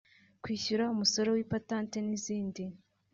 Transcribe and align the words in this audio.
kwishyura 0.43 0.91
umusoro 0.93 1.29
w’ipatante 1.35 1.97
n’izindi 2.07 2.63